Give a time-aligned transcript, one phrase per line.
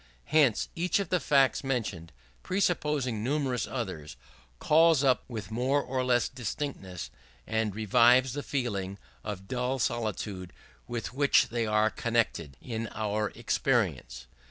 [0.25, 2.11] Hence each of the facts mentioned,
[2.41, 4.17] presupposing numerous others,
[4.57, 7.11] calls up these with more or less distinctness;
[7.45, 10.53] and revives the feeling of dull solitude
[10.87, 14.25] with which they are connected in our experience.